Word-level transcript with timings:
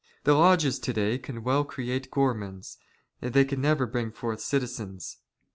The 0.23 0.33
lodges, 0.33 0.79
to 0.79 0.93
day, 0.93 1.19
can 1.19 1.43
well 1.43 1.63
create 1.63 2.09
gourmands, 2.09 2.79
they" 3.19 3.43
will 3.43 3.59
never 3.59 3.85
bring 3.85 4.11
forth 4.11 4.41
citizens. 4.41 5.17